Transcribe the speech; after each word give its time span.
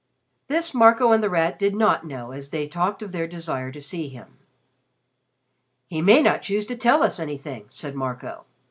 This 0.47 0.73
Marco 0.73 1.11
and 1.11 1.21
The 1.21 1.29
Rat 1.29 1.59
did 1.59 1.75
not 1.75 2.07
know 2.07 2.31
as 2.31 2.49
they 2.49 2.67
talked 2.67 3.03
of 3.03 3.11
their 3.11 3.27
desire 3.27 3.71
to 3.71 3.79
see 3.79 4.09
him. 4.09 4.39
"He 5.85 6.01
may 6.01 6.23
not 6.23 6.41
choose 6.41 6.65
to 6.65 6.75
tell 6.75 7.03
us 7.03 7.19
anything," 7.19 7.65
said 7.69 7.93
Marco. 7.93 8.45